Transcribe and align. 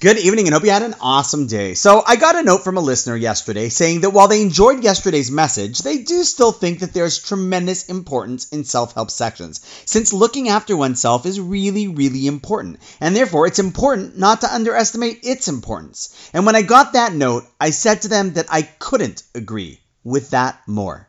Good 0.00 0.18
evening 0.18 0.46
and 0.46 0.54
hope 0.54 0.62
you 0.62 0.70
had 0.70 0.84
an 0.84 0.94
awesome 1.00 1.48
day. 1.48 1.74
So, 1.74 2.04
I 2.06 2.14
got 2.14 2.36
a 2.36 2.44
note 2.44 2.62
from 2.62 2.76
a 2.76 2.80
listener 2.80 3.16
yesterday 3.16 3.68
saying 3.68 4.02
that 4.02 4.10
while 4.10 4.28
they 4.28 4.42
enjoyed 4.42 4.84
yesterday's 4.84 5.28
message, 5.28 5.80
they 5.80 5.98
do 6.02 6.22
still 6.22 6.52
think 6.52 6.80
that 6.80 6.92
there's 6.92 7.18
tremendous 7.18 7.86
importance 7.86 8.48
in 8.50 8.62
self 8.62 8.94
help 8.94 9.10
sections, 9.10 9.60
since 9.86 10.12
looking 10.12 10.50
after 10.50 10.76
oneself 10.76 11.26
is 11.26 11.40
really, 11.40 11.88
really 11.88 12.28
important. 12.28 12.78
And 13.00 13.16
therefore, 13.16 13.48
it's 13.48 13.58
important 13.58 14.16
not 14.16 14.42
to 14.42 14.54
underestimate 14.54 15.20
its 15.24 15.48
importance. 15.48 16.14
And 16.32 16.46
when 16.46 16.54
I 16.54 16.62
got 16.62 16.92
that 16.92 17.12
note, 17.12 17.46
I 17.60 17.70
said 17.70 18.02
to 18.02 18.08
them 18.08 18.34
that 18.34 18.46
I 18.50 18.62
couldn't 18.62 19.24
agree 19.34 19.80
with 20.04 20.30
that 20.30 20.60
more. 20.68 21.07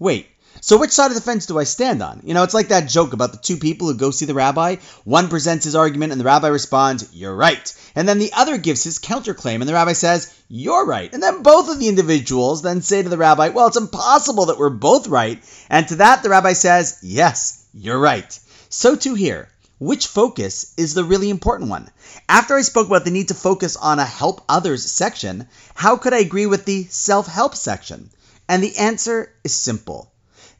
Wait, 0.00 0.26
so 0.62 0.78
which 0.78 0.92
side 0.92 1.10
of 1.10 1.14
the 1.14 1.20
fence 1.20 1.44
do 1.44 1.58
I 1.58 1.64
stand 1.64 2.02
on? 2.02 2.22
You 2.24 2.32
know, 2.32 2.42
it's 2.42 2.54
like 2.54 2.68
that 2.68 2.88
joke 2.88 3.12
about 3.12 3.32
the 3.32 3.38
two 3.38 3.58
people 3.58 3.86
who 3.86 3.94
go 3.94 4.10
see 4.10 4.24
the 4.24 4.32
rabbi. 4.32 4.76
One 5.04 5.28
presents 5.28 5.66
his 5.66 5.74
argument 5.74 6.12
and 6.12 6.18
the 6.18 6.24
rabbi 6.24 6.48
responds, 6.48 7.10
You're 7.12 7.36
right. 7.36 7.74
And 7.94 8.08
then 8.08 8.18
the 8.18 8.32
other 8.32 8.56
gives 8.56 8.82
his 8.82 8.98
counterclaim 8.98 9.60
and 9.60 9.68
the 9.68 9.74
rabbi 9.74 9.92
says, 9.92 10.34
You're 10.48 10.86
right. 10.86 11.12
And 11.12 11.22
then 11.22 11.42
both 11.42 11.68
of 11.68 11.78
the 11.78 11.88
individuals 11.88 12.62
then 12.62 12.80
say 12.80 13.02
to 13.02 13.10
the 13.10 13.18
rabbi, 13.18 13.50
Well, 13.50 13.66
it's 13.66 13.76
impossible 13.76 14.46
that 14.46 14.58
we're 14.58 14.70
both 14.70 15.06
right. 15.06 15.38
And 15.68 15.86
to 15.88 15.96
that, 15.96 16.22
the 16.22 16.30
rabbi 16.30 16.54
says, 16.54 16.98
Yes, 17.02 17.62
you're 17.74 18.00
right. 18.00 18.40
So 18.70 18.96
too 18.96 19.14
here. 19.14 19.50
Which 19.78 20.06
focus 20.06 20.72
is 20.78 20.94
the 20.94 21.04
really 21.04 21.28
important 21.28 21.68
one? 21.68 21.90
After 22.26 22.56
I 22.56 22.62
spoke 22.62 22.86
about 22.86 23.04
the 23.04 23.10
need 23.10 23.28
to 23.28 23.34
focus 23.34 23.76
on 23.76 23.98
a 23.98 24.04
help 24.06 24.42
others 24.48 24.90
section, 24.90 25.46
how 25.74 25.96
could 25.96 26.14
I 26.14 26.20
agree 26.20 26.46
with 26.46 26.64
the 26.64 26.86
self 26.90 27.26
help 27.26 27.54
section? 27.54 28.10
And 28.50 28.64
the 28.64 28.78
answer 28.78 29.32
is 29.44 29.54
simple 29.54 30.10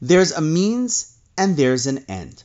there's 0.01 0.31
a 0.31 0.39
means 0.39 1.11
and 1.37 1.57
there's 1.57 1.87
an 1.87 2.05
end. 2.07 2.41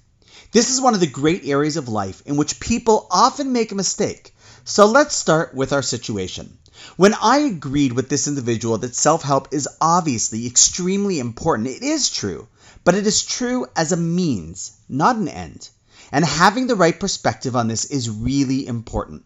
This 0.50 0.70
is 0.70 0.80
one 0.80 0.92
of 0.94 0.98
the 0.98 1.06
great 1.06 1.44
areas 1.44 1.76
of 1.76 1.88
life 1.88 2.20
in 2.26 2.36
which 2.36 2.58
people 2.58 3.06
often 3.12 3.52
make 3.52 3.70
a 3.70 3.76
mistake. 3.76 4.34
So 4.64 4.86
let's 4.86 5.14
start 5.14 5.54
with 5.54 5.72
our 5.72 5.82
situation. 5.82 6.58
When 6.96 7.14
I 7.14 7.38
agreed 7.38 7.92
with 7.92 8.08
this 8.08 8.26
individual 8.26 8.78
that 8.78 8.96
self 8.96 9.22
help 9.22 9.54
is 9.54 9.68
obviously 9.80 10.48
extremely 10.48 11.20
important, 11.20 11.68
it 11.68 11.84
is 11.84 12.10
true, 12.10 12.48
but 12.82 12.96
it 12.96 13.06
is 13.06 13.24
true 13.24 13.66
as 13.76 13.92
a 13.92 13.96
means, 13.96 14.72
not 14.88 15.14
an 15.14 15.28
end. 15.28 15.68
And 16.10 16.24
having 16.24 16.66
the 16.66 16.74
right 16.74 16.98
perspective 16.98 17.54
on 17.54 17.68
this 17.68 17.84
is 17.84 18.10
really 18.10 18.66
important. 18.66 19.22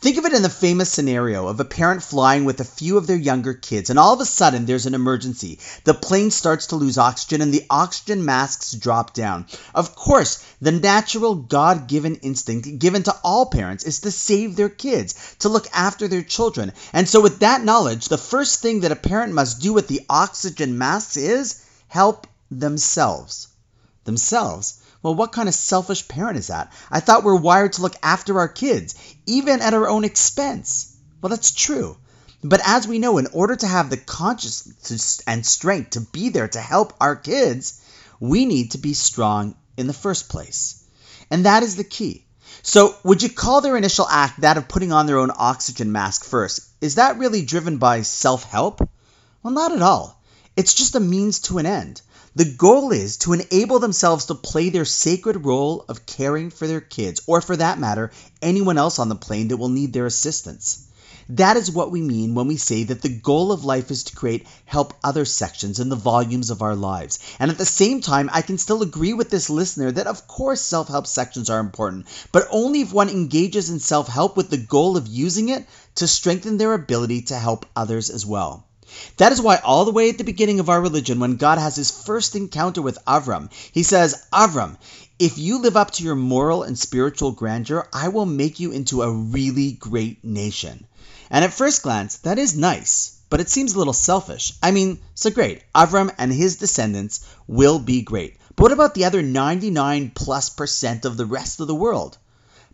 Think 0.00 0.18
of 0.18 0.24
it 0.24 0.32
in 0.32 0.42
the 0.42 0.48
famous 0.48 0.90
scenario 0.90 1.48
of 1.48 1.58
a 1.58 1.64
parent 1.64 2.02
flying 2.02 2.44
with 2.44 2.60
a 2.60 2.64
few 2.64 2.96
of 2.96 3.06
their 3.06 3.16
younger 3.16 3.54
kids, 3.54 3.90
and 3.90 3.98
all 3.98 4.12
of 4.12 4.20
a 4.20 4.24
sudden 4.24 4.66
there's 4.66 4.86
an 4.86 4.94
emergency. 4.94 5.58
The 5.84 5.94
plane 5.94 6.30
starts 6.30 6.68
to 6.68 6.76
lose 6.76 6.98
oxygen, 6.98 7.40
and 7.40 7.52
the 7.52 7.64
oxygen 7.68 8.24
masks 8.24 8.72
drop 8.72 9.14
down. 9.14 9.46
Of 9.74 9.96
course, 9.96 10.38
the 10.60 10.72
natural 10.72 11.34
God 11.34 11.88
given 11.88 12.16
instinct 12.16 12.78
given 12.78 13.02
to 13.04 13.16
all 13.24 13.46
parents 13.46 13.84
is 13.84 14.00
to 14.00 14.10
save 14.10 14.56
their 14.56 14.68
kids, 14.68 15.14
to 15.40 15.48
look 15.48 15.66
after 15.72 16.06
their 16.06 16.22
children. 16.22 16.72
And 16.92 17.08
so, 17.08 17.20
with 17.20 17.40
that 17.40 17.64
knowledge, 17.64 18.08
the 18.08 18.18
first 18.18 18.60
thing 18.60 18.80
that 18.80 18.92
a 18.92 18.96
parent 18.96 19.32
must 19.32 19.60
do 19.60 19.72
with 19.72 19.88
the 19.88 20.02
oxygen 20.08 20.78
masks 20.78 21.16
is 21.16 21.60
help 21.88 22.26
themselves. 22.50 23.48
Themselves? 24.04 24.74
Well, 25.04 25.14
what 25.14 25.32
kind 25.32 25.50
of 25.50 25.54
selfish 25.54 26.08
parent 26.08 26.38
is 26.38 26.46
that? 26.46 26.72
I 26.90 27.00
thought 27.00 27.24
we're 27.24 27.36
wired 27.36 27.74
to 27.74 27.82
look 27.82 27.94
after 28.02 28.38
our 28.38 28.48
kids, 28.48 28.94
even 29.26 29.60
at 29.60 29.74
our 29.74 29.86
own 29.86 30.02
expense. 30.02 30.96
Well, 31.20 31.28
that's 31.28 31.50
true. 31.50 31.98
But 32.42 32.62
as 32.64 32.88
we 32.88 32.98
know, 32.98 33.18
in 33.18 33.26
order 33.26 33.54
to 33.54 33.66
have 33.66 33.90
the 33.90 33.98
consciousness 33.98 35.20
and 35.26 35.44
strength 35.44 35.90
to 35.90 36.00
be 36.00 36.30
there 36.30 36.48
to 36.48 36.58
help 36.58 36.94
our 37.02 37.16
kids, 37.16 37.82
we 38.18 38.46
need 38.46 38.70
to 38.70 38.78
be 38.78 38.94
strong 38.94 39.56
in 39.76 39.88
the 39.88 39.92
first 39.92 40.30
place. 40.30 40.82
And 41.30 41.44
that 41.44 41.62
is 41.62 41.76
the 41.76 41.84
key. 41.84 42.24
So, 42.62 42.96
would 43.02 43.22
you 43.22 43.28
call 43.28 43.60
their 43.60 43.76
initial 43.76 44.08
act 44.08 44.40
that 44.40 44.56
of 44.56 44.68
putting 44.68 44.92
on 44.92 45.04
their 45.04 45.18
own 45.18 45.32
oxygen 45.36 45.92
mask 45.92 46.24
first? 46.24 46.60
Is 46.80 46.94
that 46.94 47.18
really 47.18 47.44
driven 47.44 47.76
by 47.76 48.00
self 48.00 48.44
help? 48.44 48.80
Well, 49.42 49.52
not 49.52 49.72
at 49.72 49.82
all. 49.82 50.18
It's 50.56 50.72
just 50.72 50.94
a 50.94 51.00
means 51.00 51.40
to 51.40 51.58
an 51.58 51.66
end. 51.66 52.00
The 52.36 52.44
goal 52.44 52.90
is 52.90 53.18
to 53.18 53.32
enable 53.32 53.78
themselves 53.78 54.24
to 54.24 54.34
play 54.34 54.68
their 54.68 54.84
sacred 54.84 55.44
role 55.44 55.84
of 55.88 56.04
caring 56.04 56.50
for 56.50 56.66
their 56.66 56.80
kids, 56.80 57.20
or 57.28 57.40
for 57.40 57.56
that 57.56 57.78
matter, 57.78 58.10
anyone 58.42 58.76
else 58.76 58.98
on 58.98 59.08
the 59.08 59.14
plane 59.14 59.46
that 59.48 59.56
will 59.56 59.68
need 59.68 59.92
their 59.92 60.06
assistance. 60.06 60.80
That 61.28 61.56
is 61.56 61.70
what 61.70 61.92
we 61.92 62.02
mean 62.02 62.34
when 62.34 62.48
we 62.48 62.56
say 62.56 62.82
that 62.82 63.02
the 63.02 63.08
goal 63.08 63.52
of 63.52 63.64
life 63.64 63.88
is 63.92 64.02
to 64.04 64.16
create 64.16 64.48
help 64.64 64.94
other 65.04 65.24
sections 65.24 65.78
in 65.78 65.90
the 65.90 65.94
volumes 65.94 66.50
of 66.50 66.60
our 66.60 66.74
lives. 66.74 67.20
And 67.38 67.52
at 67.52 67.58
the 67.58 67.64
same 67.64 68.00
time, 68.00 68.28
I 68.32 68.42
can 68.42 68.58
still 68.58 68.82
agree 68.82 69.12
with 69.12 69.30
this 69.30 69.48
listener 69.48 69.92
that 69.92 70.08
of 70.08 70.26
course 70.26 70.60
self 70.60 70.88
help 70.88 71.06
sections 71.06 71.48
are 71.50 71.60
important, 71.60 72.06
but 72.32 72.48
only 72.50 72.80
if 72.80 72.92
one 72.92 73.10
engages 73.10 73.70
in 73.70 73.78
self 73.78 74.08
help 74.08 74.36
with 74.36 74.50
the 74.50 74.56
goal 74.56 74.96
of 74.96 75.06
using 75.06 75.50
it 75.50 75.64
to 75.94 76.08
strengthen 76.08 76.58
their 76.58 76.74
ability 76.74 77.22
to 77.22 77.38
help 77.38 77.64
others 77.76 78.10
as 78.10 78.26
well. 78.26 78.66
That 79.16 79.32
is 79.32 79.40
why, 79.40 79.56
all 79.56 79.84
the 79.84 79.92
way 79.92 80.08
at 80.08 80.18
the 80.18 80.24
beginning 80.24 80.60
of 80.60 80.68
our 80.68 80.80
religion, 80.80 81.20
when 81.20 81.36
God 81.36 81.58
has 81.58 81.76
his 81.76 81.90
first 81.90 82.36
encounter 82.36 82.82
with 82.82 82.98
Avram, 83.06 83.50
he 83.72 83.82
says, 83.82 84.26
Avram, 84.32 84.76
if 85.18 85.38
you 85.38 85.58
live 85.58 85.76
up 85.76 85.92
to 85.92 86.02
your 86.02 86.14
moral 86.14 86.62
and 86.62 86.78
spiritual 86.78 87.32
grandeur, 87.32 87.88
I 87.92 88.08
will 88.08 88.26
make 88.26 88.60
you 88.60 88.72
into 88.72 89.02
a 89.02 89.10
really 89.12 89.72
great 89.72 90.24
nation. 90.24 90.86
And 91.30 91.44
at 91.44 91.54
first 91.54 91.82
glance, 91.82 92.16
that 92.18 92.38
is 92.38 92.56
nice, 92.56 93.18
but 93.30 93.40
it 93.40 93.50
seems 93.50 93.74
a 93.74 93.78
little 93.78 93.92
selfish. 93.92 94.54
I 94.62 94.70
mean, 94.70 94.98
so 95.14 95.30
great, 95.30 95.62
Avram 95.74 96.14
and 96.18 96.32
his 96.32 96.56
descendants 96.56 97.20
will 97.46 97.78
be 97.78 98.02
great. 98.02 98.36
But 98.56 98.64
what 98.64 98.72
about 98.72 98.94
the 98.94 99.04
other 99.04 99.22
99 99.22 100.12
plus 100.14 100.48
percent 100.48 101.04
of 101.04 101.16
the 101.16 101.26
rest 101.26 101.60
of 101.60 101.66
the 101.66 101.74
world? 101.74 102.18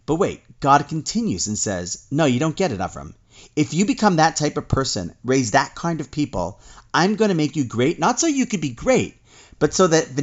But 0.07 0.17
wait, 0.17 0.43
God 0.61 0.89
continues 0.89 1.47
and 1.47 1.59
says, 1.59 2.07
No, 2.11 2.25
you 2.25 2.41
don't 2.41 2.57
get 2.57 2.73
it, 2.73 2.81
Avram. 2.81 3.15
If 3.57 3.75
you 3.75 3.85
become 3.85 4.17
that 4.17 4.37
type 4.37 4.57
of 4.57 4.69
person, 4.69 5.15
raise 5.25 5.51
that 5.53 5.75
kind 5.75 6.01
of 6.01 6.11
people, 6.11 6.61
I'm 6.93 7.17
going 7.17 7.31
to 7.31 7.35
make 7.35 7.57
you 7.57 7.65
great, 7.65 7.99
not 7.99 8.21
so 8.21 8.27
you 8.27 8.47
could 8.47 8.61
be 8.61 8.71
great, 8.71 9.17
but 9.59 9.75
so 9.75 9.87
that 9.87 10.17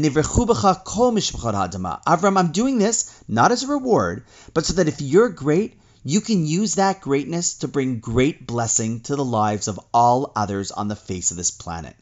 Avram, 2.08 2.38
I'm 2.38 2.52
doing 2.52 2.78
this 2.78 3.12
not 3.28 3.52
as 3.52 3.64
a 3.64 3.68
reward, 3.68 4.26
but 4.54 4.66
so 4.66 4.74
that 4.74 4.88
if 4.88 5.02
you're 5.02 5.30
great, 5.30 5.80
you 6.04 6.22
can 6.22 6.46
use 6.46 6.76
that 6.76 7.02
greatness 7.02 7.56
to 7.56 7.68
bring 7.68 8.00
great 8.00 8.48
blessing 8.48 9.02
to 9.02 9.16
the 9.16 9.26
lives 9.26 9.68
of 9.68 9.80
all 9.94 10.32
others 10.36 10.72
on 10.72 10.88
the 10.88 10.96
face 10.96 11.32
of 11.32 11.38
this 11.38 11.52
planet. 11.52 11.96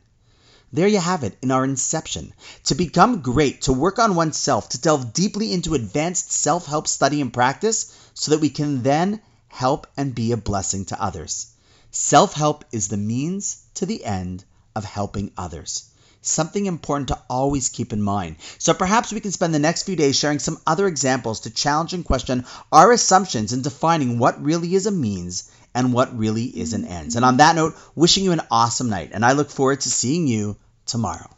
There 0.71 0.87
you 0.87 0.99
have 0.99 1.23
it 1.23 1.37
in 1.41 1.51
our 1.51 1.63
inception. 1.63 2.33
To 2.65 2.75
become 2.75 3.21
great, 3.21 3.61
to 3.63 3.73
work 3.73 3.97
on 3.97 4.15
oneself, 4.15 4.69
to 4.69 4.77
delve 4.77 5.13
deeply 5.13 5.53
into 5.53 5.73
advanced 5.73 6.31
self 6.31 6.65
help 6.65 6.87
study 6.87 7.21
and 7.21 7.33
practice, 7.33 7.93
so 8.13 8.31
that 8.31 8.41
we 8.41 8.49
can 8.49 8.83
then 8.83 9.21
help 9.55 9.87
and 9.95 10.13
be 10.13 10.33
a 10.33 10.37
blessing 10.37 10.83
to 10.83 11.01
others. 11.01 11.47
Self 11.89 12.33
help 12.33 12.65
is 12.73 12.89
the 12.89 12.97
means 12.97 13.57
to 13.75 13.85
the 13.85 14.03
end 14.03 14.43
of 14.75 14.83
helping 14.83 15.31
others. 15.37 15.85
Something 16.21 16.65
important 16.65 17.07
to 17.07 17.21
always 17.29 17.69
keep 17.69 17.93
in 17.93 18.01
mind. 18.01 18.35
So 18.57 18.73
perhaps 18.73 19.13
we 19.13 19.21
can 19.21 19.31
spend 19.31 19.53
the 19.53 19.59
next 19.59 19.83
few 19.83 19.95
days 19.95 20.17
sharing 20.17 20.39
some 20.39 20.59
other 20.67 20.87
examples 20.87 21.39
to 21.41 21.49
challenge 21.49 21.93
and 21.93 22.03
question 22.03 22.45
our 22.69 22.91
assumptions 22.91 23.53
in 23.53 23.61
defining 23.61 24.19
what 24.19 24.43
really 24.43 24.75
is 24.75 24.87
a 24.87 24.91
means 24.91 25.49
and 25.73 25.93
what 25.93 26.17
really 26.17 26.45
is 26.45 26.73
an 26.73 26.83
end. 26.83 27.15
And 27.15 27.23
on 27.23 27.37
that 27.37 27.55
note, 27.55 27.75
wishing 27.95 28.25
you 28.25 28.33
an 28.33 28.41
awesome 28.51 28.89
night, 28.89 29.11
and 29.13 29.23
I 29.23 29.31
look 29.31 29.49
forward 29.49 29.79
to 29.81 29.89
seeing 29.89 30.27
you 30.27 30.57
tomorrow. 30.85 31.29